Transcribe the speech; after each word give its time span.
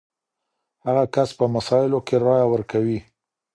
هغه 0.85 1.03
کس 1.15 1.29
په 1.39 1.45
مسايلو 1.55 1.99
کي 2.07 2.15
رايه 2.25 2.45
ورکوي. 2.49 2.99